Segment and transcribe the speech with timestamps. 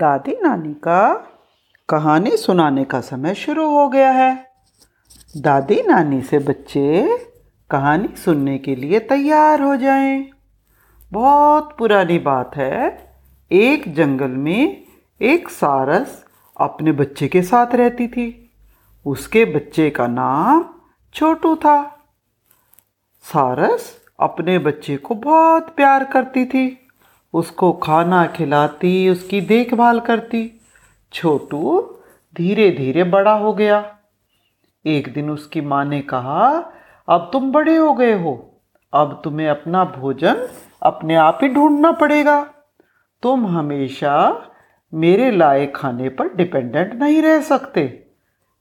[0.00, 1.14] दादी नानी का
[1.88, 4.50] कहानी सुनाने का समय शुरू हो गया है।
[5.36, 7.18] दादी नानी से बच्चे
[7.70, 10.30] कहानी सुनने के लिए तैयार हो जाएँ।
[11.12, 13.12] बहुत पुरानी बात है,
[13.52, 14.84] एक जंगल में
[15.22, 16.24] एक सारस
[16.60, 18.50] अपने बच्चे के साथ रहती थी।
[19.06, 20.64] उसके बच्चे का नाम
[21.14, 22.04] छोटू था।
[23.22, 26.79] सारस अपने बच्चे को बहुत प्यार करती थी।
[27.34, 30.60] उसको खाना खिलाती, उसकी देखभाल करती।
[31.12, 31.80] छोटू
[32.36, 33.96] धीरे धीरे बड़ा हो गया।
[34.86, 36.72] एक दिन उसकी माँ ने कहा,
[37.08, 38.60] अब तुम बड़े हो गए हो।
[38.92, 40.48] अब तुम्हें अपना भोजन
[40.82, 42.40] अपने आप ही ढूंढना पड़ेगा।
[43.22, 44.46] तुम हमेशा
[44.92, 48.06] मेरे लाए खाने पर डिपेंडेंट नहीं रह सकते।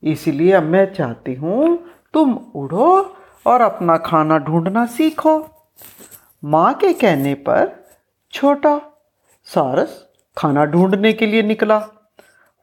[0.03, 1.77] इसलिए अब मैं चाहती हूँ
[2.13, 5.37] तुम उड़ो और अपना खाना ढूंढना सीखो।
[6.43, 7.88] माँ के कहने पर
[8.31, 8.81] छोटा
[9.43, 10.05] सारस
[10.37, 11.77] खाना ढूँढने के लिए निकला।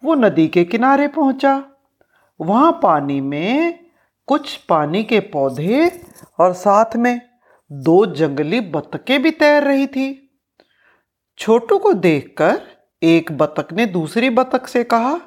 [0.05, 1.65] वो नदी के किनारे पहुँचा।
[2.41, 3.79] वहाँ पानी में
[4.27, 6.03] कुछ पानी के पौधे
[6.39, 7.21] और साथ में
[7.73, 10.39] दो जंगली बतखें भी तैर रही थी।
[11.39, 12.61] छोटू को देखकर
[13.03, 15.21] एक बतख ने दूसरी बतख से कहा,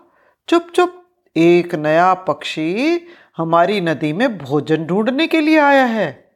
[0.47, 1.03] चुप चुप,
[1.37, 3.01] एक नया पक्षी
[3.37, 6.31] हमारी नदी में भोजन ढूँढने के लिए आया है।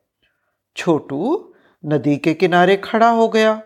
[0.75, 1.53] छोटू
[1.85, 3.61] नदी के किनारे खड़ा हो गया।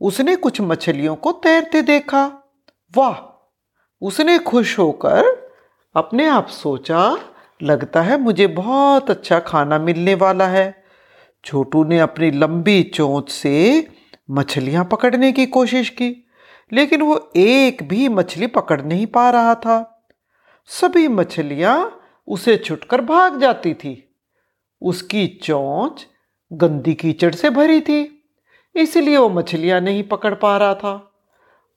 [0.00, 2.52] उसने कुछ मछलियों को तैरते देखा।
[2.96, 3.30] वाह!
[4.02, 5.44] उसने खुश होकर
[5.96, 7.18] अपने आप सोचा,
[7.62, 10.84] लगता है मुझे बहुत अच्छा खाना मिलने वाला है।
[11.44, 13.86] छोटू ने अपनी लंबी चोंच से
[14.30, 16.26] मछलियाँ पकड़ने की कोशिश की,
[16.72, 20.06] लेकिन वो एक भी मछली पकड़ नहीं पा रहा था।
[20.66, 24.16] सभी मछलियाँ उसे छुटकर भाग जाती थी।
[24.82, 26.06] उसकी चोंच
[26.52, 28.13] गंदी कीचड़ से भरी थी।
[28.76, 31.12] इसलिए वो मछलियाँ नहीं पकड़ पा रहा था।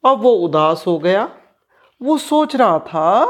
[0.05, 1.29] अब वो उदास हो गया।
[2.01, 3.25] वो सोच रहा था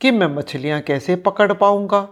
[0.00, 2.08] कि मैं मछलियाँ कैसे पकड़ पाऊँगा।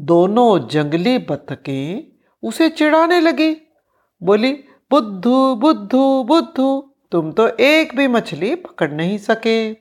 [0.00, 2.12] दोनों जंगली बतखें
[2.42, 3.56] उसे चिढ़ाने लगी।
[4.22, 4.52] बोली,
[4.90, 9.74] बुद्धू बुद्धू बुद्धू, तुम तो एक भी मछली पकड़ नहीं सके।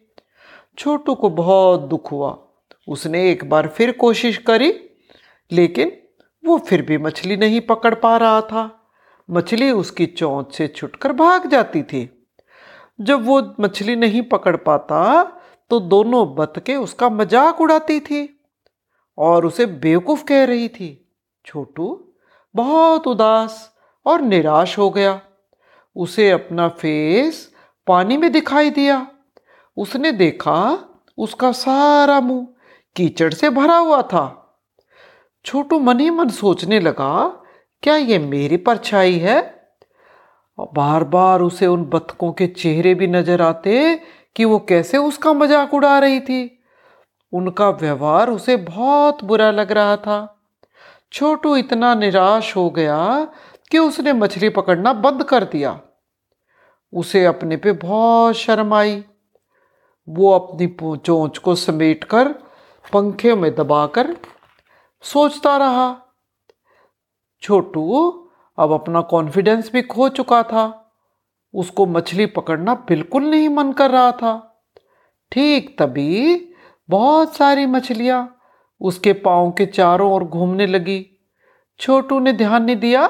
[0.78, 2.38] छोटू को बहुत दुख हुआ।
[2.88, 4.90] उसने एक बार फिर कोशिश करी,
[5.52, 5.92] लेकिन
[6.46, 8.77] वो फिर भी मछली नहीं पकड़ पा रहा था।
[9.30, 12.10] मछली उसकी चोंच से छुटकर भाग जाती थी।
[13.00, 15.24] जब वो मछली नहीं पकड़ पाता
[15.72, 18.24] तो दोनों बतके उसका मज़ाक उड़ाती थी
[19.18, 20.90] और उसे बेवकूफ़ कह रही थी।
[21.46, 22.14] छोटू,
[22.56, 23.74] बहुत उदास
[24.06, 25.20] और निराश हो गया।
[25.96, 27.50] उसे अपना फेस
[27.88, 29.06] पानी में दिखाई दिया।
[29.78, 30.58] उसने देखा
[31.18, 32.48] उसका सारा मुँह
[32.96, 34.26] कीचड़ से भरा हुआ था।
[35.46, 37.44] छोटू मन ही मन सोचने लगा
[37.84, 39.42] क्या ये मेरी परछाई है?
[40.58, 43.96] बार बार उसे उन बतखों के चेहरे भी नज़र आते
[44.36, 46.60] कि वो कैसे उसका मज़ाक उड़ा रही थी।
[47.34, 50.18] उनका व्यवहार उसे बहुत बुरा लग रहा था।
[51.12, 53.28] छोटू इतना निराश हो गया
[53.72, 55.80] कि उसने मछली पकड़ना बंद कर दिया।
[56.94, 59.04] उसे अपने पे बहुत शर्म आई।
[60.08, 60.68] वो अपनी
[60.98, 62.28] चोंच को समेटकर
[62.94, 64.16] पंखे में दबाकर
[65.04, 65.90] सोचता रहा।
[67.48, 68.08] छोटू
[68.60, 70.94] अब अपना कॉन्फिडेंस भी खो चुका था।
[71.54, 74.64] उसको मछली पकड़ना बिल्कुल नहीं मन कर रहा था।
[75.32, 76.50] ठीक तभी
[76.90, 78.42] बहुत सारी मछलियाँ
[78.82, 81.06] उसके पाँव के चारों ओर घूमने लगी।
[81.80, 83.08] छोटू ने ध्यान नहीं दिया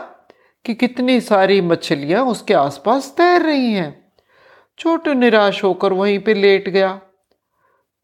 [0.65, 4.11] कि कितनी सारी मछलियाँ उसके आसपास तैर रही हैं।
[4.77, 7.01] छोटू निराश होकर वहीं पे लेट गया।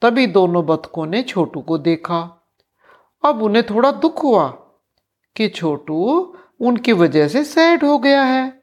[0.02, 2.46] तभी दोनों बतखों ने छोटू को देखा।
[3.26, 4.60] अब उन्हें थोड़ा दुख हुआ।
[5.36, 6.04] कि छोटू
[6.62, 8.62] उनकी वजह से सैड हो गया है।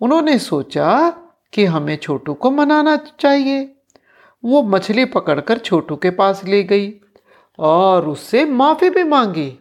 [0.00, 1.10] उन्होंने सोचा
[1.52, 3.62] कि हमें छोटू को मनाना चाहिए।
[4.44, 6.92] वो मछली पकड़कर छोटू के पास ले गई
[7.58, 9.52] और उससे माफ़ी भी मांगी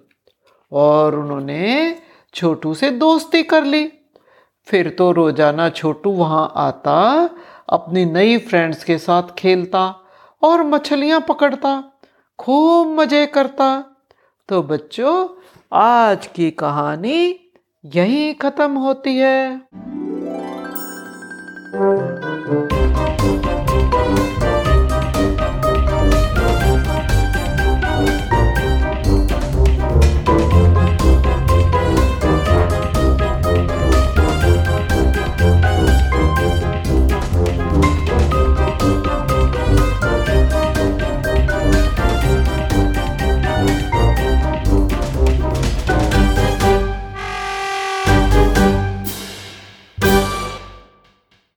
[0.71, 1.95] और उन्होंने
[2.33, 3.91] छोटू से दोस्ती कर ली।
[4.67, 7.29] फिर तो रोज़ाना छोटू वहाँ आता,
[7.69, 9.83] अपनी नई फ्रेंड्स के साथ खेलता
[10.41, 11.83] और मछलियाँ पकड़ता,
[12.39, 13.67] खूब मज़े करता।
[14.49, 15.27] तो बच्चों
[15.73, 17.39] आज की कहानी
[17.85, 19.61] यहीं ख़त्म होती है।